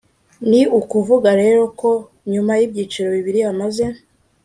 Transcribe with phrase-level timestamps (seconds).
[0.49, 1.89] ni ukuvuga rero ko
[2.31, 3.85] nyuma y'ibyiciro bibiri, hamaze